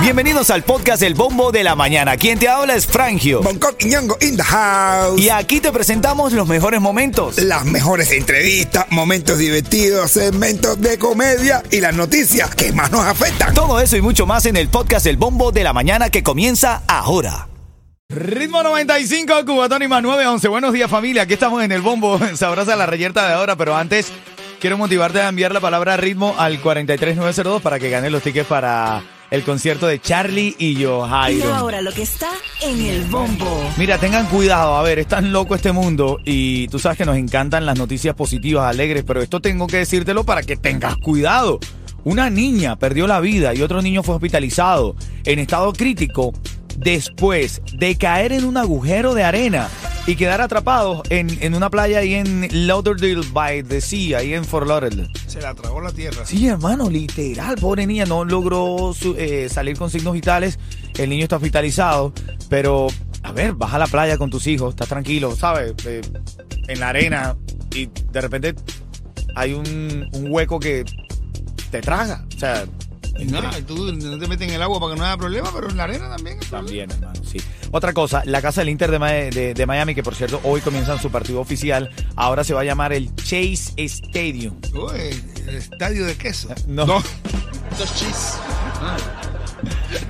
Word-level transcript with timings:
Bienvenidos 0.00 0.50
al 0.50 0.62
podcast 0.62 1.02
El 1.02 1.14
Bombo 1.14 1.50
de 1.50 1.64
la 1.64 1.74
Mañana. 1.74 2.16
Quien 2.16 2.38
te 2.38 2.48
habla 2.48 2.76
es 2.76 2.86
Frangio. 2.86 3.42
Bangkok 3.42 3.74
y 3.80 3.86
Ñongo 3.86 4.16
in 4.20 4.36
the 4.36 4.42
house. 4.42 5.20
Y 5.20 5.30
aquí 5.30 5.60
te 5.60 5.72
presentamos 5.72 6.32
los 6.32 6.46
mejores 6.46 6.80
momentos. 6.80 7.38
Las 7.38 7.64
mejores 7.64 8.12
entrevistas, 8.12 8.86
momentos 8.90 9.38
divertidos, 9.38 10.12
segmentos 10.12 10.80
de 10.80 10.96
comedia 10.98 11.62
y 11.70 11.80
las 11.80 11.94
noticias 11.94 12.54
que 12.54 12.72
más 12.72 12.92
nos 12.92 13.04
afectan. 13.04 13.52
Todo 13.52 13.80
eso 13.80 13.96
y 13.96 14.00
mucho 14.00 14.26
más 14.26 14.46
en 14.46 14.56
el 14.56 14.68
podcast 14.68 15.06
El 15.06 15.16
Bombo 15.16 15.50
de 15.50 15.64
la 15.64 15.72
Mañana 15.72 16.08
que 16.08 16.22
comienza 16.22 16.82
ahora. 16.86 17.48
Ritmo 18.08 18.62
95, 18.62 19.44
Cubatón 19.44 19.82
y 19.82 19.88
más 19.88 20.02
911. 20.02 20.46
Buenos 20.46 20.72
días 20.72 20.88
familia, 20.88 21.22
aquí 21.22 21.34
estamos 21.34 21.64
en 21.64 21.72
el 21.72 21.80
bombo. 21.80 22.20
Sabrosa 22.36 22.76
la 22.76 22.86
reyerta 22.86 23.26
de 23.26 23.34
ahora, 23.34 23.56
pero 23.56 23.76
antes 23.76 24.12
quiero 24.60 24.78
motivarte 24.78 25.20
a 25.20 25.28
enviar 25.28 25.52
la 25.52 25.60
palabra 25.60 25.96
ritmo 25.96 26.34
al 26.38 26.60
43902 26.60 27.62
para 27.62 27.78
que 27.78 27.90
ganes 27.90 28.10
los 28.10 28.22
tickets 28.22 28.46
para 28.46 29.02
el 29.30 29.42
concierto 29.42 29.86
de 29.86 30.00
Charlie 30.00 30.54
y 30.58 30.74
yo, 30.74 31.06
Y 31.30 31.42
ahora 31.42 31.82
lo 31.82 31.92
que 31.92 32.02
está 32.02 32.30
en 32.62 32.80
el 32.80 33.04
bombo. 33.04 33.70
Mira, 33.76 33.98
tengan 33.98 34.26
cuidado, 34.26 34.76
a 34.76 34.82
ver, 34.82 35.00
es 35.00 35.08
tan 35.08 35.32
loco 35.32 35.54
este 35.54 35.72
mundo 35.72 36.20
y 36.24 36.68
tú 36.68 36.78
sabes 36.78 36.98
que 36.98 37.04
nos 37.04 37.16
encantan 37.16 37.66
las 37.66 37.76
noticias 37.76 38.14
positivas, 38.14 38.68
alegres, 38.68 39.04
pero 39.04 39.20
esto 39.20 39.40
tengo 39.40 39.66
que 39.66 39.78
decírtelo 39.78 40.24
para 40.24 40.42
que 40.42 40.56
tengas 40.56 40.96
cuidado. 40.96 41.58
Una 42.04 42.30
niña 42.30 42.76
perdió 42.76 43.08
la 43.08 43.18
vida 43.18 43.52
y 43.52 43.62
otro 43.62 43.82
niño 43.82 44.04
fue 44.04 44.14
hospitalizado 44.14 44.94
en 45.24 45.40
estado 45.40 45.72
crítico 45.72 46.32
después 46.76 47.62
de 47.72 47.96
caer 47.96 48.32
en 48.32 48.44
un 48.44 48.56
agujero 48.56 49.14
de 49.14 49.24
arena 49.24 49.68
y 50.06 50.14
quedar 50.16 50.40
atrapados 50.40 51.02
en, 51.10 51.28
en 51.42 51.54
una 51.54 51.68
playa 51.68 51.98
ahí 51.98 52.14
en 52.14 52.48
Lauderdale 52.66 53.22
by 53.32 53.62
the 53.64 53.80
Sea, 53.80 54.18
ahí 54.18 54.34
en 54.34 54.44
Fort 54.44 54.66
Lauderdale. 54.68 55.08
Se 55.26 55.40
la 55.40 55.54
tragó 55.54 55.80
la 55.80 55.90
tierra. 55.92 56.24
Sí, 56.24 56.46
hermano, 56.46 56.88
literal, 56.88 57.56
pobre 57.56 57.86
niña, 57.86 58.04
no 58.06 58.24
logró 58.24 58.92
su- 58.96 59.16
eh, 59.18 59.48
salir 59.50 59.76
con 59.76 59.90
signos 59.90 60.12
vitales. 60.14 60.58
El 60.96 61.10
niño 61.10 61.24
está 61.24 61.36
hospitalizado, 61.36 62.12
pero, 62.48 62.86
a 63.22 63.32
ver, 63.32 63.54
vas 63.54 63.74
a 63.74 63.78
la 63.78 63.86
playa 63.88 64.16
con 64.16 64.30
tus 64.30 64.46
hijos, 64.46 64.70
estás 64.70 64.88
tranquilo, 64.88 65.34
¿sabes? 65.34 65.74
Eh, 65.84 66.00
en 66.68 66.80
la 66.80 66.90
arena 66.90 67.36
y 67.74 67.86
de 68.12 68.20
repente 68.20 68.54
hay 69.34 69.52
un, 69.54 70.08
un 70.12 70.26
hueco 70.30 70.58
que 70.60 70.84
te 71.70 71.80
traga. 71.80 72.24
O 72.34 72.38
sea, 72.38 72.64
No, 73.24 73.40
tú 73.66 73.92
no 73.92 74.18
te 74.18 74.26
metes 74.28 74.48
en 74.48 74.54
el 74.54 74.62
agua 74.62 74.78
para 74.80 74.94
que 74.94 74.98
no 75.00 75.06
haya 75.06 75.16
problema, 75.16 75.50
pero 75.54 75.68
en 75.70 75.76
la 75.76 75.84
arena 75.84 76.08
también. 76.14 76.38
es 76.40 76.50
también, 76.50 76.90
hermano, 76.90 77.20
sí. 77.24 77.38
Otra 77.70 77.92
cosa, 77.92 78.22
la 78.26 78.42
casa 78.42 78.60
del 78.60 78.68
Inter 78.68 78.90
de, 78.90 78.98
Ma- 78.98 79.10
de- 79.12 79.54
de 79.54 79.66
Miami, 79.66 79.94
que 79.94 80.02
por 80.02 80.14
cierto 80.14 80.40
hoy 80.44 80.60
comienzan 80.60 81.00
su 81.00 81.10
partido 81.10 81.40
oficial, 81.40 81.90
ahora 82.14 82.44
se 82.44 82.54
va 82.54 82.60
a 82.60 82.64
llamar 82.64 82.92
el 82.92 83.14
Chase 83.16 83.72
Stadium. 83.76 84.54
Uy, 84.74 85.22
el 85.46 85.56
estadio 85.56 86.04
de 86.06 86.16
queso. 86.16 86.48
No. 86.66 86.84
Dos 86.86 87.94
cheese. 87.94 88.38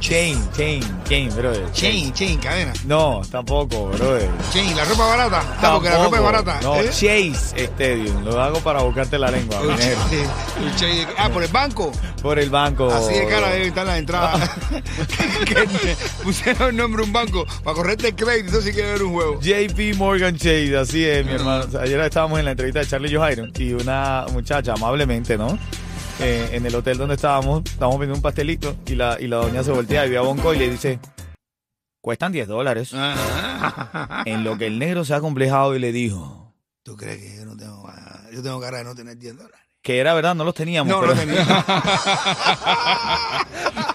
Chain, 0.00 0.38
chain, 0.56 0.82
chain, 1.08 1.28
brother. 1.34 1.70
Chain, 1.72 2.12
chain, 2.12 2.38
cadena. 2.38 2.72
No, 2.84 3.22
tampoco, 3.30 3.86
brother. 3.88 4.28
Chain, 4.52 4.76
la 4.76 4.84
ropa 4.84 5.06
barata. 5.06 5.42
Ah, 5.60 5.70
porque 5.74 5.88
la 5.88 5.96
ropa 6.04 6.16
es 6.16 6.22
Tampoco. 6.22 6.22
barata. 6.22 6.60
No, 6.62 6.76
¿eh? 6.76 6.86
Chase 6.90 7.64
Stadium. 7.64 8.24
Lo 8.24 8.40
hago 8.40 8.60
para 8.60 8.82
buscarte 8.82 9.18
la 9.18 9.30
lengua. 9.30 9.60
El 9.60 9.76
de- 9.76 11.06
Ah, 11.18 11.28
por 11.30 11.42
el 11.42 11.50
banco. 11.50 11.92
Por 12.22 12.38
el 12.38 12.50
banco. 12.50 12.90
Así 12.92 13.14
de 13.14 13.26
cara 13.26 13.48
deben 13.50 13.68
estar 13.68 13.86
las 13.86 13.98
entradas. 13.98 14.50
que 15.46 15.54
que 15.54 15.96
pusieron 16.22 16.70
el 16.70 16.76
nombre 16.76 17.02
un 17.02 17.12
banco 17.12 17.46
para 17.64 17.74
correrte 17.76 18.08
el 18.08 18.14
crédito 18.16 18.60
si 18.60 18.72
quieres 18.72 18.92
ver 18.92 19.02
un 19.02 19.12
juego. 19.12 19.40
JP 19.40 19.94
Morgan 19.96 20.36
Chase, 20.36 20.76
así 20.76 21.04
es, 21.04 21.24
mi 21.24 21.32
hermano. 21.32 21.66
Ayer 21.80 22.00
estábamos 22.00 22.38
en 22.38 22.44
la 22.46 22.50
entrevista 22.52 22.80
de 22.80 22.86
Charlie 22.86 23.14
Johairo 23.14 23.46
y 23.58 23.72
una 23.72 24.26
muchacha, 24.32 24.72
amablemente, 24.74 25.36
¿no? 25.38 25.58
Eh, 26.20 26.48
en 26.52 26.64
el 26.64 26.74
hotel 26.74 26.96
donde 26.96 27.14
estábamos, 27.16 27.62
estábamos 27.66 27.98
viendo 27.98 28.16
un 28.16 28.22
pastelito 28.22 28.74
y 28.86 28.94
la, 28.94 29.18
y 29.20 29.26
la 29.26 29.36
doña 29.36 29.62
se 29.62 29.70
voltea 29.70 30.06
y 30.06 30.10
ve 30.10 30.16
a 30.16 30.22
Bonco 30.22 30.54
y 30.54 30.58
le 30.58 30.70
dice: 30.70 30.98
Cuestan 32.00 32.32
10 32.32 32.48
dólares. 32.48 32.94
Ajá. 32.94 34.22
En 34.24 34.42
lo 34.44 34.56
que 34.56 34.66
el 34.66 34.78
negro 34.78 35.04
se 35.04 35.12
ha 35.14 35.20
complejado 35.20 35.74
y 35.74 35.78
le 35.78 35.92
dijo 35.92 36.54
¿Tú 36.82 36.96
crees 36.96 37.18
que 37.18 37.36
yo 37.36 37.44
no 37.44 37.56
tengo 37.56 37.84
ah, 37.88 38.20
Yo 38.32 38.42
tengo 38.42 38.60
cara 38.60 38.78
de 38.78 38.84
no 38.84 38.94
tener 38.94 39.18
10 39.18 39.36
dólares. 39.36 39.58
que 39.82 39.98
era 39.98 40.14
verdad, 40.14 40.34
no 40.34 40.44
los 40.44 40.54
teníamos. 40.54 40.90
No, 40.90 41.00
pero- 41.00 41.14
no 41.14 41.20
tenía. 41.20 41.44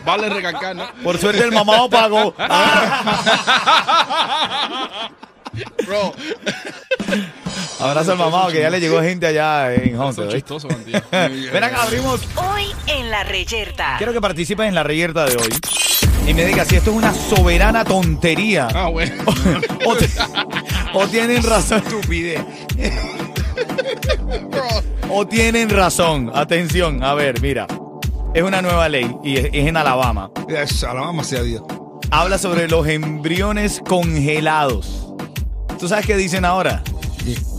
Vale 0.05 0.29
recalcar, 0.29 0.75
¿no? 0.75 0.85
Por 1.03 1.17
suerte 1.17 1.43
el 1.43 1.51
mamado 1.51 1.89
pagó. 1.89 2.35
Bro, 5.85 6.13
Abrazo 7.81 8.11
al 8.13 8.17
mamado 8.17 8.51
que 8.51 8.61
ya 8.61 8.69
le 8.69 8.79
llegó 8.79 9.01
gente 9.01 9.25
allá 9.27 9.73
en. 9.73 9.97
¿viste? 9.99 10.27
chistosos, 10.29 10.71
bandido. 10.73 11.01
Ven 11.11 11.63
acá, 11.63 11.83
abrimos. 11.83 12.21
Hoy 12.35 12.65
en 12.87 13.09
la 13.09 13.23
reyerta. 13.23 13.95
Quiero 13.97 14.13
que 14.13 14.21
participes 14.21 14.67
en 14.67 14.75
la 14.75 14.83
reyerta 14.83 15.25
de 15.25 15.35
hoy. 15.35 15.49
Y 16.27 16.33
me 16.35 16.45
digas 16.45 16.67
si 16.67 16.75
esto 16.75 16.91
es 16.91 16.97
una 16.97 17.13
soberana 17.13 17.83
tontería. 17.83 18.67
Ah, 18.73 18.87
bueno. 18.89 19.23
O, 19.85 19.95
te- 19.95 20.09
o 20.93 21.07
tienen 21.07 21.41
razón. 21.41 21.79
Estupidez. 21.79 22.39
O 25.09 25.25
tienen 25.27 25.69
razón. 25.69 26.31
Atención, 26.33 27.03
a 27.03 27.13
ver, 27.15 27.41
mira. 27.41 27.65
Es 28.33 28.43
una 28.43 28.61
nueva 28.61 28.87
ley 28.87 29.13
y 29.23 29.37
es, 29.37 29.45
es 29.45 29.67
en 29.67 29.75
Alabama. 29.75 30.29
Eso, 30.47 30.89
Alabama 30.89 31.23
sea 31.23 31.41
Dios. 31.43 31.63
Habla 32.11 32.37
sobre 32.37 32.67
los 32.69 32.87
embriones 32.87 33.81
congelados. 33.87 35.07
¿Tú 35.79 35.87
sabes 35.87 36.05
qué 36.05 36.15
dicen 36.15 36.45
ahora? 36.45 36.83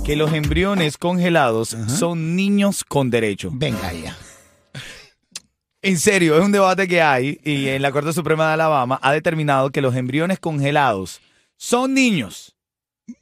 Que 0.04 0.16
los 0.16 0.32
embriones 0.32 0.98
congelados 0.98 1.76
son 1.86 2.34
niños 2.34 2.84
con 2.84 3.10
derecho. 3.10 3.50
Venga 3.52 3.92
ya. 3.92 4.16
En 5.80 5.98
serio, 5.98 6.36
es 6.36 6.44
un 6.44 6.52
debate 6.52 6.88
que 6.88 7.02
hay 7.02 7.40
y 7.44 7.68
en 7.68 7.82
la 7.82 7.92
Corte 7.92 8.12
Suprema 8.12 8.48
de 8.48 8.54
Alabama 8.54 8.98
ha 9.02 9.12
determinado 9.12 9.70
que 9.70 9.80
los 9.80 9.94
embriones 9.94 10.38
congelados 10.38 11.20
son 11.56 11.94
niños, 11.94 12.56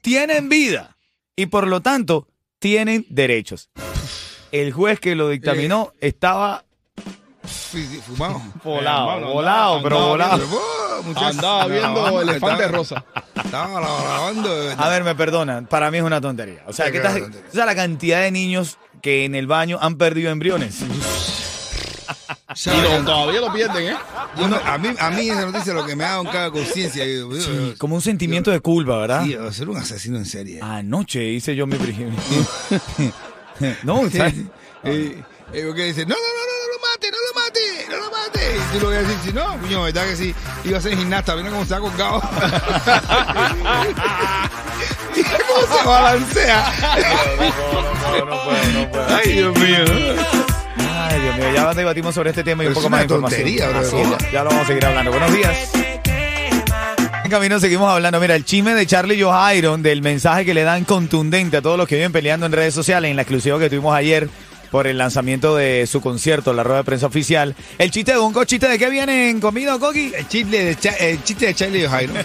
tienen 0.00 0.48
vida 0.48 0.96
y 1.36 1.46
por 1.46 1.66
lo 1.66 1.80
tanto 1.80 2.28
tienen 2.58 3.06
derechos. 3.08 3.70
El 4.52 4.72
juez 4.72 5.00
que 5.00 5.14
lo 5.14 5.28
dictaminó 5.28 5.92
estaba 6.00 6.56
Sí, 6.60 6.60
sí, 6.60 6.69
Fumado. 7.42 8.42
volado, 8.64 9.26
volado, 9.32 9.76
andaba- 9.78 9.82
pero 9.82 9.96
andaba 9.96 10.08
volado. 10.08 10.38
Pero, 10.38 11.20
oh, 11.20 11.24
Andaba 11.26 11.66
viendo 11.66 12.20
Elefante 12.22 12.68
Rosa. 12.68 13.04
Estaba 13.34 13.80
grabando. 13.80 14.54
de 14.54 14.66
verdad. 14.68 14.86
A 14.86 14.88
ver, 14.90 15.04
me 15.04 15.14
perdonan, 15.14 15.66
para 15.66 15.90
mí 15.90 15.98
es 15.98 16.04
una 16.04 16.20
tontería. 16.20 16.62
O 16.66 16.72
sea, 16.72 16.86
Sí, 16.86 16.92
¿qué 16.92 17.00
claro, 17.00 17.16
estás- 17.16 17.30
tontería. 17.30 17.48
o 17.50 17.54
sea, 17.54 17.66
la 17.66 17.74
cantidad 17.74 18.20
de 18.20 18.30
niños 18.30 18.76
que 19.00 19.24
en 19.24 19.34
el 19.34 19.46
baño 19.46 19.78
han 19.80 19.96
perdido 19.96 20.30
embriones. 20.30 20.80
O 22.52 22.56
sea, 22.56 22.74
Y 22.74 22.80
lo- 22.82 23.04
todavía 23.04 23.40
lo 23.40 23.52
pierden, 23.52 23.94
¿eh? 23.94 23.96
yo 24.36 24.48
no- 24.48 24.56
a, 24.56 24.76
mí, 24.76 24.88
a 24.98 25.10
mí 25.10 25.30
esa 25.30 25.46
noticia 25.46 25.72
lo 25.72 25.86
que 25.86 25.94
me 25.94 26.02
da 26.02 26.20
un 26.20 26.26
caga 26.26 26.50
conciencia. 26.50 27.04
Sí, 27.04 27.74
como 27.78 27.94
un 27.94 28.00
sentimiento 28.02 28.50
de 28.50 28.58
culpa, 28.58 28.98
¿verdad? 28.98 29.22
Sí, 29.24 29.36
ser 29.52 29.68
un 29.68 29.76
asesino 29.76 30.16
en 30.18 30.24
serie. 30.26 30.58
Anoche 30.60 31.22
hice 31.24 31.54
yo 31.54 31.68
mi 31.68 31.76
primer... 31.76 32.08
no, 33.84 34.10
¿sabes? 34.10 34.34
Eh, 34.82 35.22
eh, 35.52 35.64
porque 35.66 35.84
dice, 35.84 36.04
no, 36.06 36.14
no, 36.16 36.16
no 36.16 36.39
Y 38.54 38.78
tú 38.78 38.80
lo 38.80 38.88
vas 38.88 38.98
a 38.98 39.00
decir, 39.00 39.16
si 39.24 39.32
no, 39.32 39.58
cuño, 39.60 39.82
¿verdad 39.82 40.04
que 40.06 40.16
sí? 40.16 40.34
Iba 40.64 40.78
a 40.78 40.80
ser 40.80 40.96
gimnasta, 40.96 41.36
mira 41.36 41.50
cómo 41.50 41.64
se 41.64 41.74
ha 41.74 41.78
colgado. 41.80 42.22
Mira 45.16 45.38
cómo 45.46 45.76
se 45.76 45.84
balancea. 45.86 46.72
No, 48.18 48.24
no 48.24 48.44
puedo, 48.44 48.64
no 48.72 48.90
puedo. 48.90 49.06
Ay, 49.08 49.32
Dios 49.32 49.58
mío. 49.58 49.84
Ay, 50.78 51.20
Dios 51.20 51.36
mío, 51.36 51.46
ya 51.54 51.74
debatimos 51.74 52.14
sobre 52.14 52.30
este 52.30 52.44
tema 52.44 52.64
y 52.64 52.68
un 52.68 52.74
poco 52.74 52.86
es 52.86 52.90
más 52.90 53.00
de 53.00 53.14
una 53.14 53.28
información. 53.28 53.40
tontería, 53.42 53.68
bro, 53.68 53.80
Así 53.80 54.32
ya 54.32 54.44
lo 54.44 54.50
vamos 54.50 54.64
a 54.64 54.66
seguir 54.66 54.86
hablando. 54.86 55.10
Buenos 55.10 55.32
días. 55.32 55.70
En 57.24 57.30
camino 57.30 57.60
seguimos 57.60 57.90
hablando. 57.90 58.18
Mira, 58.20 58.34
el 58.34 58.44
chisme 58.44 58.74
de 58.74 58.86
Charlie 58.86 59.20
Johiron, 59.22 59.82
del 59.82 60.02
mensaje 60.02 60.44
que 60.44 60.54
le 60.54 60.62
dan 60.62 60.84
contundente 60.84 61.58
a 61.58 61.62
todos 61.62 61.76
los 61.76 61.86
que 61.86 61.96
viven 61.96 62.12
peleando 62.12 62.46
en 62.46 62.52
redes 62.52 62.74
sociales, 62.74 63.10
en 63.10 63.16
la 63.16 63.22
exclusiva 63.22 63.58
que 63.58 63.68
tuvimos 63.68 63.94
ayer 63.94 64.28
por 64.70 64.86
el 64.86 64.98
lanzamiento 64.98 65.56
de 65.56 65.86
su 65.86 66.00
concierto, 66.00 66.52
la 66.52 66.62
rueda 66.62 66.78
de 66.78 66.84
prensa 66.84 67.06
oficial. 67.06 67.54
El 67.78 67.90
chiste 67.90 68.12
de 68.12 68.18
Bonco, 68.18 68.44
chiste 68.44 68.68
de 68.68 68.78
qué 68.78 68.88
vienen 68.90 69.40
conmigo, 69.40 69.78
Coqui. 69.78 70.12
El 70.16 70.28
chiste 70.28 70.64
de, 70.64 70.76
Cha- 70.76 70.96
el 70.98 71.22
chiste 71.24 71.46
de 71.46 71.54
Charlie 71.54 71.88
Jairo. 71.88 72.12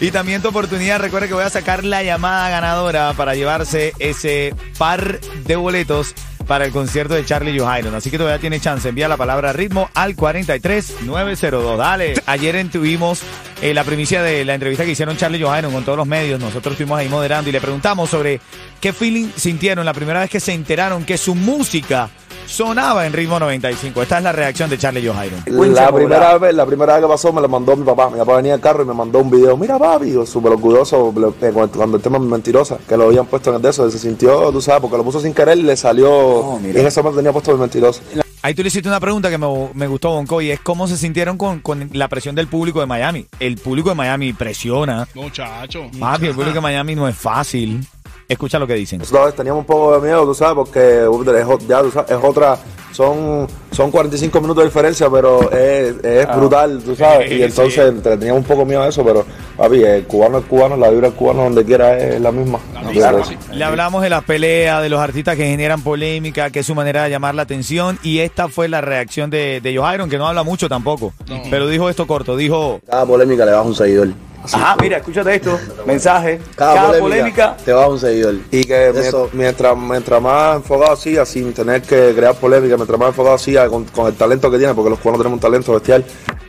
Y 0.00 0.10
también 0.10 0.42
tu 0.42 0.48
oportunidad, 0.48 0.98
recuerda 0.98 1.28
que 1.28 1.34
voy 1.34 1.44
a 1.44 1.50
sacar 1.50 1.84
la 1.84 2.02
llamada 2.02 2.50
ganadora 2.50 3.12
para 3.16 3.36
llevarse 3.36 3.92
ese 4.00 4.52
par 4.76 5.20
de 5.20 5.54
boletos 5.54 6.12
para 6.48 6.64
el 6.64 6.72
concierto 6.72 7.14
de 7.14 7.24
Charlie 7.24 7.56
Johairo. 7.56 7.94
Así 7.96 8.10
que 8.10 8.18
todavía 8.18 8.40
tiene 8.40 8.58
chance. 8.58 8.88
Envía 8.88 9.06
la 9.06 9.16
palabra 9.16 9.52
ritmo 9.52 9.90
al 9.94 10.16
43902. 10.16 11.78
Dale. 11.78 12.14
Ayer 12.26 12.68
tuvimos 12.68 13.20
eh, 13.62 13.72
la 13.72 13.84
primicia 13.84 14.22
de 14.22 14.44
la 14.44 14.54
entrevista 14.54 14.84
que 14.84 14.90
hicieron 14.90 15.16
Charlie 15.16 15.40
Johairo 15.42 15.70
con 15.70 15.84
todos 15.84 15.96
los 15.96 16.06
medios. 16.06 16.38
Nosotros 16.40 16.72
estuvimos 16.72 16.98
ahí 16.98 17.08
moderando 17.08 17.48
y 17.48 17.52
le 17.52 17.60
preguntamos 17.60 18.10
sobre 18.10 18.40
qué 18.80 18.92
feeling 18.92 19.28
sintieron 19.36 19.86
la 19.86 19.94
primera 19.94 20.20
vez 20.20 20.28
que 20.30 20.40
se 20.40 20.52
enteraron 20.52 21.04
que 21.04 21.16
su 21.16 21.34
música 21.34 22.10
sonaba 22.46 23.06
en 23.06 23.12
ritmo 23.12 23.38
95. 23.38 24.02
Esta 24.02 24.18
es 24.18 24.24
la 24.24 24.32
reacción 24.32 24.68
de 24.68 24.76
Charlie 24.76 25.06
Johairo. 25.06 25.36
La 25.74 25.86
primera 25.96 26.38
vez, 26.38 26.54
la 26.54 26.66
primera 26.66 26.94
vez 26.94 27.02
que 27.02 27.08
pasó 27.08 27.32
me 27.32 27.40
lo 27.40 27.48
mandó 27.48 27.76
mi 27.76 27.84
papá. 27.84 28.10
Mi 28.10 28.18
papá 28.18 28.36
venía 28.36 28.54
al 28.54 28.60
carro 28.60 28.82
y 28.82 28.86
me 28.86 28.94
mandó 28.94 29.20
un 29.20 29.30
video. 29.30 29.56
Mira, 29.56 29.78
papi, 29.78 30.12
súper 30.26 30.52
orgulloso 30.52 31.12
lo- 31.16 31.34
eh, 31.40 31.52
cuando 31.52 31.96
el 31.96 32.02
tema 32.02 32.18
es 32.18 32.22
mentirosa, 32.24 32.78
que 32.86 32.96
lo 32.96 33.04
habían 33.04 33.26
puesto 33.26 33.50
en 33.50 33.56
el 33.56 33.62
de 33.62 33.70
eso. 33.70 33.88
Se 33.90 33.98
sintió, 33.98 34.50
tú 34.50 34.60
sabes, 34.60 34.80
porque 34.82 34.96
lo 34.96 35.04
puso 35.04 35.20
sin 35.20 35.32
querer 35.32 35.56
y 35.56 35.62
le 35.62 35.76
salió. 35.76 36.58
y 36.62 36.78
en 36.80 36.86
ese 36.86 37.00
momento 37.00 37.18
tenía 37.20 37.32
puesto 37.32 37.52
el 37.52 37.58
mentiroso. 37.58 38.02
Ahí 38.42 38.54
tú 38.54 38.62
le 38.62 38.68
hiciste 38.68 38.88
una 38.88 38.98
pregunta 38.98 39.30
que 39.30 39.38
me, 39.38 39.46
me 39.74 39.86
gustó, 39.86 40.10
Bonco, 40.10 40.42
y 40.42 40.50
es 40.50 40.58
cómo 40.58 40.88
se 40.88 40.96
sintieron 40.96 41.38
con, 41.38 41.60
con 41.60 41.88
la 41.92 42.08
presión 42.08 42.34
del 42.34 42.48
público 42.48 42.80
de 42.80 42.86
Miami. 42.86 43.26
El 43.38 43.56
público 43.56 43.90
de 43.90 43.94
Miami 43.94 44.32
presiona. 44.32 45.06
Muchacho. 45.14 45.88
Papi, 45.98 46.26
el 46.26 46.34
público 46.34 46.54
de 46.54 46.60
Miami 46.60 46.96
no 46.96 47.06
es 47.06 47.16
fácil. 47.16 47.86
Escucha 48.32 48.58
lo 48.58 48.66
que 48.66 48.74
dicen. 48.74 48.98
Nosotros 48.98 49.34
teníamos 49.34 49.60
un 49.60 49.66
poco 49.66 49.94
de 49.94 50.06
miedo, 50.06 50.24
tú 50.24 50.34
sabes, 50.34 50.54
porque 50.54 51.04
es, 51.04 51.66
ya, 51.68 51.80
tú 51.82 51.90
sabes, 51.90 52.10
es 52.10 52.18
otra, 52.22 52.56
son, 52.92 53.46
son 53.70 53.90
45 53.90 54.40
minutos 54.40 54.62
de 54.64 54.68
diferencia, 54.68 55.08
pero 55.10 55.50
es, 55.50 55.94
es 56.04 56.36
brutal, 56.36 56.80
tú 56.84 56.94
sabes. 56.94 57.28
Sí, 57.30 57.36
y 57.36 57.42
entonces 57.42 58.02
te- 58.02 58.16
teníamos 58.16 58.42
un 58.42 58.46
poco 58.46 58.64
miedo 58.66 58.82
a 58.82 58.88
eso, 58.88 59.02
pero 59.04 59.24
papi, 59.56 59.82
el 59.82 60.04
cubano 60.04 60.38
es 60.38 60.44
cubano, 60.44 60.76
la 60.76 60.90
vibra 60.90 61.08
del 61.08 61.16
cubano 61.16 61.44
donde 61.44 61.64
quiera 61.64 61.96
es 61.98 62.20
la 62.20 62.30
misma. 62.32 62.58
Claro, 62.92 63.18
Pero- 63.18 63.24
sí. 63.24 63.36
Le 63.52 63.64
hablamos 63.64 64.02
de 64.02 64.10
las 64.10 64.24
peleas, 64.24 64.82
de 64.82 64.88
los 64.90 65.00
artistas 65.00 65.36
que 65.36 65.46
generan 65.46 65.82
polémica, 65.82 66.50
que 66.50 66.60
es 66.60 66.66
su 66.66 66.74
manera 66.74 67.04
de 67.04 67.10
llamar 67.10 67.34
la 67.34 67.42
atención. 67.42 67.98
Y 68.02 68.18
esta 68.18 68.48
fue 68.48 68.68
la 68.68 68.80
reacción 68.80 69.30
de, 69.30 69.60
de 69.62 69.76
Joe 69.76 70.08
que 70.08 70.18
no 70.18 70.26
habla 70.28 70.42
mucho 70.42 70.68
tampoco. 70.68 71.12
Pero 71.50 71.68
dijo 71.68 71.88
esto 71.88 72.06
corto, 72.06 72.36
dijo... 72.36 72.80
Cada 72.88 73.06
polémica 73.06 73.44
le 73.46 73.52
baja 73.52 73.62
un 73.64 73.74
seguidor. 73.74 74.08
Ajá, 74.44 74.76
mira, 74.80 74.96
escúchate 74.98 75.34
esto. 75.36 75.58
Mensaje. 75.86 76.40
Cada, 76.56 76.74
Cada, 76.74 76.86
polémica, 76.98 77.00
polémica. 77.00 77.56
te 77.64 77.72
baja 77.72 77.88
un 77.88 77.98
seguidor. 78.00 78.34
Y 78.50 78.64
que 78.64 78.88
Eso- 78.88 79.30
mientras, 79.32 79.76
mientras 79.76 80.20
más 80.20 80.56
enfocado 80.56 80.96
siga, 80.96 81.24
sin 81.24 81.52
tener 81.52 81.82
que 81.82 82.12
crear 82.14 82.34
polémica, 82.34 82.76
mientras 82.76 82.98
más 82.98 83.08
enfocado 83.10 83.38
siga 83.38 83.68
con, 83.68 83.84
con 83.84 84.06
el 84.08 84.14
talento 84.14 84.50
que 84.50 84.58
tiene, 84.58 84.74
porque 84.74 84.90
los 84.90 84.98
cubanos 84.98 85.20
tenemos 85.20 85.36
un 85.36 85.40
talento 85.40 85.72
bestial, 85.72 86.04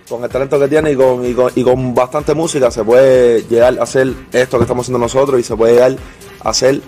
con 0.09 0.23
el 0.23 0.29
talento 0.29 0.59
que 0.59 0.67
tiene 0.67 0.91
y 0.91 0.95
con, 0.95 1.25
y 1.25 1.33
con, 1.33 1.51
y 1.55 1.63
con 1.63 1.93
bastante 1.95 2.33
música 2.33 2.69
se 2.71 2.83
puede 2.83 3.43
llegar 3.43 3.77
a 3.79 3.83
hacer 3.83 4.11
esto 4.31 4.57
que 4.57 4.63
estamos 4.63 4.85
haciendo 4.85 4.99
nosotros 4.99 5.39
y 5.39 5.43
se 5.43 5.55
puede 5.55 5.73
llegar 5.73 5.95
a 6.43 6.49
hacer 6.49 6.81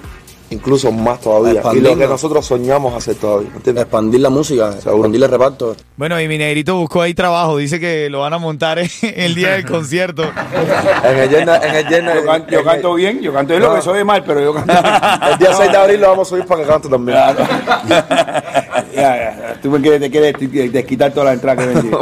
incluso 0.50 0.92
más 0.92 1.20
todavía. 1.22 1.62
Y 1.74 1.80
lo 1.82 1.98
que 1.98 2.08
nosotros 2.08 2.46
soñamos 2.46 2.94
hacer 2.94 3.16
todavía, 3.16 3.50
¿entiendes? 3.56 3.84
Expandir 3.84 4.20
la 4.22 4.30
música, 4.30 4.70
expandir 4.72 5.24
el 5.24 5.30
reparto. 5.30 5.76
Bueno, 5.98 6.20
y 6.22 6.28
mi 6.28 6.38
negrito 6.38 6.76
buscó 6.78 7.02
ahí 7.02 7.14
trabajo. 7.14 7.58
Dice 7.58 7.80
que 7.80 8.10
lo 8.10 8.20
van 8.22 8.34
a 8.34 8.38
montar 8.38 8.80
el 9.02 9.36
día 9.36 9.52
del 9.52 9.66
concierto. 9.66 10.24
En 11.04 11.18
el 11.18 11.30
Yerna- 11.30 11.60
en 11.64 11.76
el 11.76 11.86
Yerna- 11.88 12.16
Yo, 12.16 12.26
can- 12.26 12.48
yo 12.48 12.60
en- 12.60 12.66
canto 12.66 12.94
bien, 12.96 13.22
yo 13.22 13.34
canto 13.34 13.54
bien 13.54 13.62
lo 13.64 13.76
que 13.76 13.82
soy 13.82 14.04
mal, 14.04 14.24
pero 14.26 14.42
yo 14.42 14.54
canto 14.54 14.74
bien. 14.74 14.86
El 15.32 15.38
día 15.38 15.54
6 15.54 15.72
de 15.72 15.78
abril 15.78 16.02
lo 16.02 16.10
vamos 16.10 16.28
a 16.28 16.30
subir 16.30 16.46
para 16.46 16.62
que 16.64 16.68
cante 16.68 16.90
también. 16.90 17.18
ya, 17.18 18.65
ya, 18.96 19.58
tú 19.62 19.70
me 19.70 19.82
quieres, 19.82 20.00
te 20.02 20.10
quieres 20.12 20.34
des- 20.40 20.72
desquitar 20.72 21.12
todas 21.12 21.26
las 21.28 21.36
entradas 21.36 21.66
que 21.66 21.74
vendí. 21.74 21.90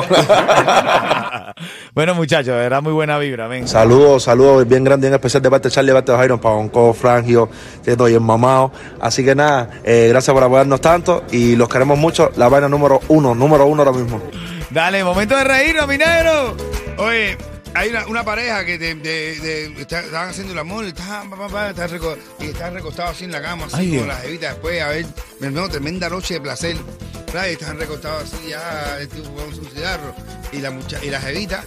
bueno, 1.94 2.16
muchachos, 2.16 2.48
verdad, 2.56 2.81
muy 2.81 2.94
buena 2.94 3.18
vibra. 3.18 3.48
Ven. 3.48 3.68
Saludos, 3.68 4.24
saludos 4.24 4.68
bien 4.68 4.84
grandes, 4.84 5.10
en 5.10 5.13
especial 5.16 5.42
de 5.44 5.50
parte 5.50 5.69
de 5.69 5.74
Charlie, 5.74 5.90
de 5.92 5.95
parte 5.95 6.12
de 6.12 6.18
Jairo, 6.18 6.42
para 6.42 6.56
Bonco, 6.56 6.94
Frangio, 6.94 7.50
Teto 7.84 8.07
y 8.10 8.13
el 8.13 8.22
mamado. 8.22 8.72
Así 9.00 9.24
que 9.24 9.36
nada, 9.36 9.69
eh, 9.84 10.07
gracias 10.10 10.34
por 10.34 10.44
apoyarnos 10.44 10.81
tanto 10.81 11.24
y 11.31 11.56
los 11.56 11.69
queremos 11.69 11.98
mucho. 11.98 12.31
La 12.38 12.50
vaina 12.50 12.68
número 12.69 13.00
uno, 13.10 13.36
número 13.36 13.66
uno 13.66 13.84
ahora 13.84 13.98
mismo. 13.98 14.22
Dale, 14.69 15.04
momento 15.04 15.36
de 15.38 15.44
reírnos, 15.44 15.88
mi 15.88 15.98
negro. 15.98 16.56
Oye, 16.98 17.38
hay 17.75 17.90
una, 17.90 18.08
una 18.08 18.24
pareja 18.24 18.66
que 18.66 18.78
de, 18.78 18.96
de- 18.96 19.40
de- 19.40 19.81
está- 19.81 20.02
estaban 20.02 20.30
haciendo 20.30 20.54
el 20.54 20.60
amor 20.60 20.86
y 20.86 20.90
estaban, 20.90 21.30
pa, 21.30 21.38
pa, 21.38 21.48
pa, 21.50 21.70
estaban 21.72 21.92
reco- 22.00 22.18
y 22.40 22.46
estaban 22.46 22.74
recostados 22.74 23.12
así 23.16 23.25
en 23.25 23.31
la 23.31 23.42
cama, 23.42 23.66
así 23.66 23.75
Ay, 23.78 23.98
con 23.98 24.08
las 24.08 24.24
evitas 24.25 24.54
después, 24.54 24.81
a 24.81 24.88
ver, 24.90 25.06
mi 25.40 25.48
hermano, 25.48 25.70
tremenda 25.70 26.10
noche 26.10 26.36
de 26.36 26.42
placer. 26.42 26.78
¿verdad? 27.28 27.48
Y 27.50 27.54
estaban 27.54 27.80
recostados 27.80 28.31
así, 28.31 28.50
ya 28.50 28.98
el 29.00 29.08
tipo 29.08 29.30
con 29.34 29.56
su 29.56 29.66
cigarro. 29.66 30.14
Y 30.52 30.58
la 30.60 30.70
mucha, 30.70 31.04
y 31.04 31.10
las 31.10 31.24
evitas 31.25 31.66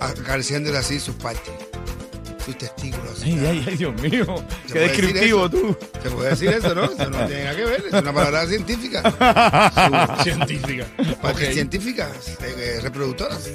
acariciándole 0.00 0.76
así 0.76 1.00
sus 1.00 1.14
partes, 1.14 1.50
sus 2.44 2.58
testículos. 2.58 3.12
así, 3.18 3.30
Ay, 3.32 3.46
ay, 3.46 3.64
ay, 3.68 3.76
Dios 3.78 3.94
mío. 4.02 4.44
¿Se 4.66 4.74
Qué 4.74 4.78
descriptivo 4.80 5.48
tú. 5.48 5.74
Se 6.02 6.10
puede 6.10 6.30
decir 6.30 6.48
eso, 6.50 6.74
¿no? 6.74 6.84
Eso 6.84 7.08
no 7.08 7.26
tiene 7.26 7.44
nada 7.44 7.56
que 7.56 7.64
ver, 7.64 7.84
es 7.86 7.92
una 7.94 8.12
palabra 8.12 8.46
científica. 8.46 9.02
Científica. 10.22 10.86
Científicas, 11.52 12.10
eh, 12.42 12.54
eh, 12.76 12.80
reproductoras, 12.82 13.48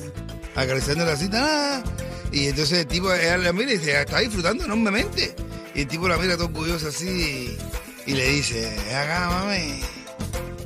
acariciándole 0.56 1.12
así, 1.12 1.30
¡ah! 1.34 1.82
y 2.32 2.48
entonces 2.48 2.80
el 2.80 2.88
tipo, 2.88 3.14
ella 3.14 3.38
la 3.38 3.54
mira 3.54 3.72
y 3.72 3.78
dice, 3.78 4.00
está 4.00 4.20
disfrutando 4.20 4.66
enormemente. 4.66 5.36
Y 5.76 5.82
el 5.82 5.88
tipo 5.88 6.08
la 6.08 6.18
mira 6.18 6.36
todo 6.36 6.46
orgulloso 6.48 6.88
así 6.90 7.58
y 8.06 8.14
le 8.14 8.26
dice, 8.30 8.76
"Ven 8.88 8.96
acá, 8.96 9.30
mami, 9.30 9.82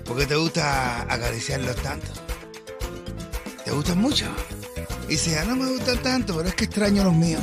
¿por 0.05 0.17
qué 0.17 0.25
te 0.25 0.35
gusta 0.35 1.01
acariciarlos 1.03 1.75
tanto? 1.77 2.07
¿Te 3.63 3.71
gustan 3.71 3.97
mucho? 3.99 4.25
Y 5.07 5.11
dice, 5.11 5.31
ya 5.31 5.45
no 5.45 5.55
me 5.55 5.65
gustan 5.67 5.97
tanto, 5.99 6.35
pero 6.35 6.49
es 6.49 6.55
que 6.55 6.65
extraño 6.65 7.03
los 7.03 7.13
míos. 7.13 7.41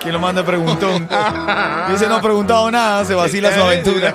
¿Quién 0.00 0.12
lo 0.12 0.20
manda 0.20 0.44
preguntón? 0.44 1.08
Dice, 1.90 2.06
no 2.08 2.16
ha 2.16 2.20
preguntado 2.20 2.70
nada, 2.70 3.04
se 3.06 3.14
vacila 3.14 3.54
su 3.54 3.60
aventura. 3.62 4.14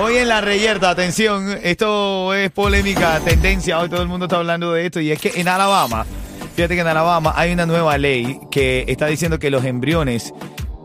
Hoy 0.00 0.16
en 0.16 0.28
la 0.28 0.40
reyerta, 0.40 0.90
atención, 0.90 1.58
esto 1.62 2.32
es 2.34 2.50
polémica, 2.52 3.18
tendencia, 3.20 3.80
hoy 3.80 3.88
todo 3.88 4.02
el 4.02 4.08
mundo 4.08 4.26
está 4.26 4.36
hablando 4.36 4.72
de 4.72 4.86
esto 4.86 5.00
y 5.00 5.10
es 5.10 5.20
que 5.20 5.32
en 5.34 5.48
Alabama, 5.48 6.06
fíjate 6.54 6.76
que 6.76 6.80
en 6.80 6.86
Alabama 6.86 7.32
hay 7.36 7.52
una 7.52 7.66
nueva 7.66 7.98
ley 7.98 8.38
que 8.50 8.84
está 8.86 9.06
diciendo 9.06 9.40
que 9.40 9.50
los 9.50 9.64
embriones 9.64 10.32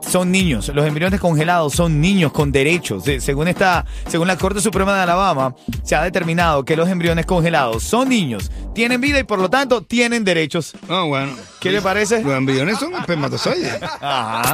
son 0.07 0.31
niños, 0.31 0.69
los 0.73 0.85
embriones 0.85 1.19
congelados 1.19 1.73
son 1.73 1.99
niños 2.01 2.31
con 2.31 2.51
derechos. 2.51 3.03
Se- 3.03 3.19
Según 3.21 3.47
esta, 3.47 3.85
según 4.07 4.27
la 4.27 4.37
Corte 4.37 4.61
Suprema 4.61 4.95
de 4.95 5.01
Alabama, 5.03 5.55
se 5.83 5.95
ha 5.95 6.03
determinado 6.03 6.63
que 6.65 6.75
los 6.75 6.89
embriones 6.89 7.25
congelados 7.25 7.83
son 7.83 8.09
niños, 8.09 8.51
tienen 8.75 9.01
vida 9.01 9.19
y 9.19 9.23
por 9.23 9.39
lo 9.39 9.49
tanto 9.49 9.81
tienen 9.81 10.23
derechos. 10.23 10.73
Ah, 10.89 11.03
bueno. 11.07 11.33
¿Qué 11.59 11.71
le 11.71 11.81
parece? 11.81 12.21
Los 12.23 12.33
embriones 12.33 12.77
son 12.77 12.93
espermatozoides. 12.95 13.81
Ajá. 14.01 14.53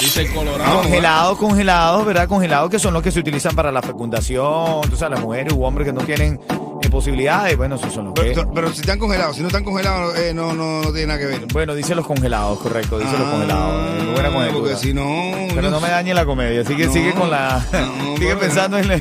Dice 0.00 0.22
el 0.22 0.32
Colorado. 0.32 0.82
Congelados, 0.82 1.38
congelados, 1.38 2.06
¿verdad? 2.06 2.28
Congelados 2.28 2.70
que 2.70 2.78
son 2.78 2.92
los 2.94 3.02
que 3.02 3.10
se 3.10 3.20
utilizan 3.20 3.54
para 3.56 3.72
la 3.72 3.82
fecundación. 3.82 4.82
Tú 4.88 4.96
sabes, 4.96 5.12
las 5.18 5.20
mujeres 5.20 5.52
u 5.54 5.64
hombres 5.64 5.86
que 5.86 5.92
no 5.92 6.02
tienen 6.02 6.38
eh, 6.82 6.88
posibilidades, 6.90 7.56
bueno, 7.56 7.76
esos 7.76 7.92
son 7.92 8.06
los 8.06 8.14
que... 8.14 8.22
Pero, 8.22 8.50
pero 8.52 8.72
si 8.72 8.80
están 8.80 8.98
congelados, 8.98 9.36
si 9.36 9.42
no 9.42 9.48
están 9.48 9.64
congelados, 9.64 10.16
eh, 10.18 10.32
no, 10.34 10.54
no, 10.54 10.80
no 10.82 10.90
tiene 10.92 11.06
nada 11.08 11.18
que 11.18 11.26
ver. 11.26 11.46
Bueno, 11.52 11.74
dice 11.74 11.94
los 11.94 12.06
congelados, 12.06 12.58
correcto, 12.60 12.98
dice 12.98 13.12
los 13.18 13.26
Ah, 13.26 13.30
congelados. 13.30 14.02
eh, 14.02 14.10
buena 14.14 14.30
conjetura. 14.32 14.60
Porque 14.60 14.76
si 14.76 14.94
no. 14.94 15.32
Pero 15.54 15.70
no 15.70 15.80
me 15.80 15.88
dañe 15.90 16.14
la 16.14 16.24
comedia, 16.24 16.64
sigue, 16.64 16.86
No, 16.86 16.92
sigue 16.92 17.12
con 17.12 17.30
la... 17.30 17.64
no, 17.72 18.16
sigue 18.18 18.34
no, 18.34 18.40
pensando 18.40 18.78
en... 18.78 18.88
Yo 18.88 18.96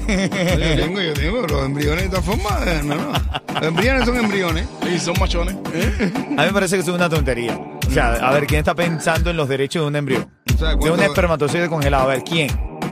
tengo, 0.86 1.02
yo 1.02 1.14
tengo, 1.14 1.42
los 1.48 1.66
embriones 1.66 2.04
de 2.04 2.10
todas 2.10 2.26
formas, 2.26 2.68
eh, 2.68 2.82
no, 2.84 2.96
no. 2.96 3.12
Los 3.54 3.64
embriones 3.64 4.06
son 4.06 4.18
embriones. 4.18 4.68
Y 4.94 5.00
son 5.00 5.16
machones. 5.20 5.56
A 5.56 6.42
mí 6.42 6.48
me 6.48 6.54
parece 6.54 6.76
que 6.76 6.82
es 6.82 6.88
una 6.88 7.10
tontería. 7.10 7.60
O 7.88 7.92
sea, 7.92 8.14
a 8.14 8.32
ver, 8.32 8.46
¿quién 8.46 8.60
está 8.60 8.76
pensando 8.76 9.30
en 9.30 9.38
los 9.38 9.50
derechos 9.50 9.82
de 9.84 9.88
un 9.88 9.96
embrión? 9.96 10.30
O 10.54 10.58
sea, 10.58 10.70
De 10.70 10.76
un 10.76 10.80
¿cuánto- 10.82 11.04
espermatozoide 11.04 11.68
congelado. 11.70 12.04
A 12.04 12.08
ver, 12.08 12.24
¿quién? 12.24 12.50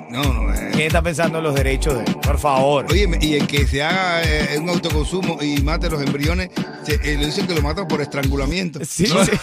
No, 0.09 0.23
no. 0.33 0.53
eh. 0.53 0.69
¿Quién 0.73 0.87
está 0.87 1.01
pensando 1.01 1.37
en 1.39 1.43
los 1.43 1.55
derechos 1.55 1.95
de 1.95 2.05
él? 2.05 2.15
Por 2.21 2.39
favor. 2.39 2.85
Oye, 2.89 3.09
y 3.21 3.33
el 3.35 3.47
que 3.47 3.65
se 3.67 3.83
haga 3.83 4.23
eh, 4.23 4.57
un 4.59 4.69
autoconsumo 4.69 5.41
y 5.41 5.61
mate 5.61 5.89
los 5.89 6.01
embriones, 6.01 6.49
se, 6.83 6.95
eh, 6.95 7.17
le 7.17 7.25
dicen 7.25 7.45
que 7.47 7.55
lo 7.55 7.61
mata 7.61 7.87
por 7.87 8.01
estrangulamiento. 8.01 8.79
Sí, 8.85 9.07
¿no? 9.13 9.23
sí. 9.25 9.31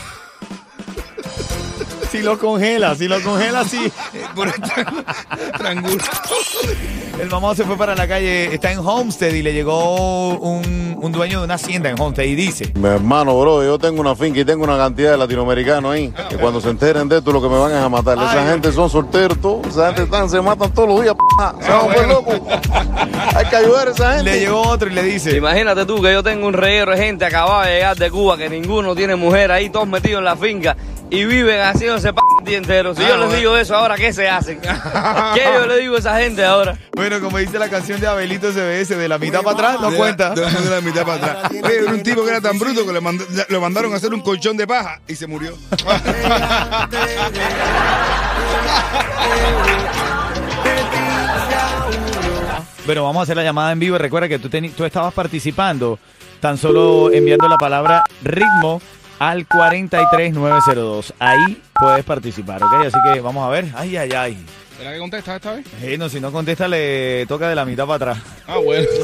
Si 2.10 2.22
lo 2.22 2.38
congela, 2.38 2.94
si 2.94 3.08
lo 3.08 3.20
congela, 3.22 3.64
sí. 3.64 3.90
Por 4.34 4.48
estrangu- 4.48 5.04
estrangulamiento. 5.52 6.04
El 7.20 7.30
mamá 7.30 7.54
se 7.54 7.64
fue 7.64 7.76
para 7.76 7.94
la 7.94 8.08
calle, 8.08 8.52
está 8.52 8.72
en 8.72 8.78
Homestead 8.80 9.32
y 9.32 9.42
le 9.42 9.52
llegó 9.52 10.30
un, 10.36 10.96
un 11.00 11.12
dueño 11.12 11.38
de 11.38 11.44
una 11.44 11.54
hacienda 11.54 11.88
en 11.88 12.00
Homestead 12.00 12.24
y 12.24 12.34
dice, 12.34 12.72
Mi 12.74 12.88
hermano, 12.88 13.38
bro, 13.38 13.62
yo 13.62 13.78
tengo 13.78 14.00
una 14.00 14.16
finca 14.16 14.40
y 14.40 14.44
tengo 14.44 14.64
una 14.64 14.76
cantidad 14.76 15.12
de 15.12 15.18
latinoamericanos 15.18 15.92
ahí. 15.92 16.12
Que 16.28 16.36
cuando 16.36 16.60
se 16.60 16.70
enteren 16.70 17.08
de 17.08 17.18
esto, 17.18 17.30
lo 17.30 17.40
que 17.40 17.48
me 17.48 17.56
van 17.58 17.70
es 17.70 17.78
a 17.78 17.88
matar. 17.88 18.18
Ay, 18.18 18.26
Esa 18.36 18.50
gente 18.50 18.72
son 18.72 18.90
solteros, 18.90 19.40
tú. 19.40 19.62
Esa 19.68 19.86
gente 19.88 20.02
están, 20.04 20.28
se 20.28 20.40
matan 20.40 20.72
todos 20.74 20.88
los 20.88 21.02
días. 21.02 21.14
p***. 21.14 21.64
Se 21.64 21.70
van 21.70 21.78
a 21.80 21.82
volver 21.84 22.08
locos. 22.08 22.40
Hay 23.36 23.46
que 23.46 23.56
ayudar 23.56 23.88
a 23.88 23.90
esa 23.92 24.12
gente. 24.16 24.32
le 24.32 24.40
llegó 24.40 24.62
otro 24.62 24.88
y 24.90 24.92
le 24.92 25.02
dice, 25.04 25.36
Imagínate 25.36 25.86
tú 25.86 26.02
que 26.02 26.12
yo 26.12 26.22
tengo 26.22 26.46
un 26.48 26.52
reguero 26.54 26.90
de 26.92 26.98
gente 26.98 27.24
acabado 27.24 27.62
de 27.62 27.74
llegar 27.74 27.96
de 27.96 28.10
Cuba, 28.10 28.36
que 28.36 28.48
ninguno 28.50 28.94
tiene 28.96 29.14
mujer 29.14 29.52
ahí, 29.52 29.70
todos 29.70 29.86
metidos 29.86 30.18
en 30.18 30.24
la 30.24 30.36
finca 30.36 30.76
y 31.10 31.24
viven 31.26 31.60
haciéndose 31.60 32.12
p 32.12 32.20
el 32.40 32.44
día 32.46 32.58
entero. 32.58 32.94
Si 32.94 33.02
Ah, 33.02 33.08
yo 33.08 33.16
les 33.16 33.26
bueno. 33.26 33.38
digo 33.40 33.56
eso 33.56 33.76
ahora, 33.76 33.94
¿qué 33.96 34.12
se 34.12 34.28
hacen? 34.28 34.60
¿Qué 35.34 35.42
yo 35.54 35.66
le 35.66 35.78
digo 35.78 35.96
a 35.96 35.98
esa 35.98 36.18
gente 36.18 36.44
ahora? 36.44 36.76
bueno, 36.96 37.20
como 37.20 37.38
dice 37.38 37.58
la 37.58 37.68
canción 37.68 38.00
de 38.00 38.06
Abelito 38.06 38.50
CBS, 38.52 38.96
de 38.96 39.08
la 39.08 39.18
mitad 39.18 39.42
para 39.42 39.54
atrás, 39.56 39.80
no 39.80 39.86
De 39.86 39.92
la- 39.92 39.98
cuenta. 39.98 40.30
De, 40.30 40.40
de 40.44 40.70
la 40.70 40.80
mitad 40.80 41.04
para 41.04 41.14
atrás. 41.32 41.50
Oye, 41.50 41.78
era 41.78 41.92
un 41.92 42.02
tipo 42.02 42.24
que 42.24 42.30
era 42.30 42.40
tan 42.40 42.58
bruto 42.58 42.86
que 42.86 42.92
le 42.92 43.00
mand- 43.00 43.46
lo 43.48 43.60
mandaron 43.60 43.92
a 43.92 43.96
hacer 43.96 44.12
un 44.14 44.20
colchón 44.20 44.56
de 44.56 44.66
paja 44.66 45.00
y 45.06 45.14
se 45.14 45.26
murió. 45.26 45.56
Pero 52.86 53.02
vamos 53.04 53.20
a 53.20 53.22
hacer 53.22 53.36
la 53.36 53.42
llamada 53.44 53.72
en 53.72 53.78
vivo. 53.78 53.96
Recuerda 53.96 54.28
que 54.28 54.38
tú, 54.38 54.48
tú 54.76 54.84
estabas 54.84 55.14
participando 55.14 55.98
tan 56.40 56.58
solo 56.58 57.10
enviando 57.12 57.48
la 57.48 57.56
palabra 57.56 58.04
ritmo 58.22 58.80
al 59.18 59.46
43902. 59.46 61.14
Ahí 61.18 61.62
puedes 61.74 62.04
participar, 62.04 62.62
¿ok? 62.62 62.86
Así 62.86 62.96
que 63.04 63.20
vamos 63.20 63.46
a 63.46 63.50
ver. 63.50 63.66
Ay, 63.74 63.96
ay, 63.96 64.10
ay. 64.12 64.46
¿Será 64.76 64.92
que 64.92 64.98
contestas 64.98 65.36
esta 65.36 65.52
vez? 65.52 65.64
Eh, 65.82 65.96
no, 65.96 66.08
si 66.08 66.20
no 66.20 66.32
contesta, 66.32 66.66
le 66.68 67.26
toca 67.26 67.48
de 67.48 67.54
la 67.54 67.64
mitad 67.64 67.86
para 67.86 68.12
atrás. 68.12 68.18
Ah, 68.46 68.56
bueno. 68.58 68.86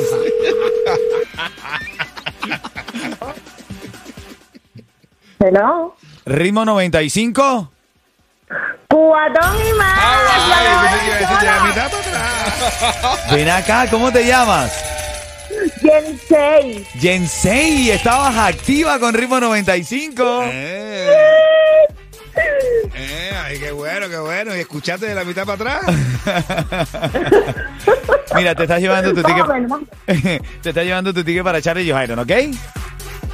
Hello. 5.38 5.94
Ritmo 6.26 6.64
95. 6.64 7.70
Cubatón 8.88 9.56
y 9.66 9.72
más. 9.78 9.98
Ay, 9.98 10.48
la 10.50 10.56
pensé 10.82 10.98
que 10.98 11.06
iba 11.06 11.14
a 11.14 11.18
decir 11.20 11.38
de 11.38 11.46
la 11.46 11.52
mejor 11.52 11.68
mitad 11.68 11.90
para 11.90 12.02
atrás. 12.02 13.32
Ven 13.32 13.48
acá, 13.48 13.86
¿cómo 13.90 14.12
te 14.12 14.26
llamas? 14.26 14.89
Yensei. 15.82 16.86
Jensei, 16.98 17.90
estabas 17.90 18.36
activa 18.36 18.98
con 18.98 19.14
Ritmo 19.14 19.40
95. 19.40 20.42
Eh. 20.44 21.08
Eh, 22.94 23.30
ay, 23.44 23.58
qué 23.58 23.72
bueno, 23.72 24.08
qué 24.08 24.18
bueno. 24.18 24.54
Y 24.56 24.60
escuchaste 24.60 25.06
de 25.06 25.14
la 25.14 25.24
mitad 25.24 25.44
para 25.46 25.78
atrás. 25.78 25.94
Mira, 28.34 28.54
te 28.54 28.62
estás 28.62 28.80
llevando 28.80 29.12
tu 29.14 29.22
¿Cómo, 29.22 29.76
ticket. 30.06 30.42
te 30.62 30.68
estás 30.68 30.84
llevando 30.84 31.12
tu 31.12 31.24
ticket 31.24 31.42
para 31.42 31.60
Charlie 31.60 31.90
Johairon, 31.90 32.18
¿ok? 32.20 32.30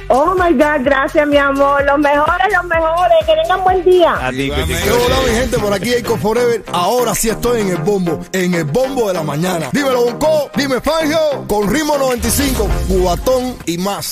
Oh 0.09 0.33
my 0.35 0.53
God, 0.53 0.83
gracias, 0.85 1.27
mi 1.27 1.35
amor. 1.37 1.83
Los 1.83 1.99
mejores, 1.99 2.47
los 2.55 2.63
mejores. 2.65 3.17
Que 3.25 3.33
tengan 3.41 3.61
buen 3.63 3.83
día. 3.83 4.13
A 4.25 4.29
ti, 4.29 4.43
Igualmente. 4.43 4.73
Cuti, 4.73 4.83
¿Qué 4.83 4.89
Cuti. 4.89 5.03
hola 5.05 5.15
mi 5.27 5.35
gente? 5.37 5.59
Por 5.59 5.73
aquí 5.73 5.93
Eiko 5.93 6.17
Forever. 6.17 6.63
Ahora 6.71 7.13
sí 7.13 7.29
estoy 7.29 7.61
en 7.61 7.69
el 7.69 7.77
bombo, 7.77 8.19
en 8.31 8.53
el 8.53 8.63
bombo 8.63 9.07
de 9.09 9.13
la 9.15 9.23
mañana. 9.23 9.67
Dímelo, 9.73 10.05
Bonco, 10.05 10.49
dime 10.55 10.79
Fangio, 10.79 11.19
con 11.47 11.69
ritmo 11.69 11.97
95, 11.97 12.67
cubatón 12.87 13.57
y 13.65 13.77
más. 13.79 14.05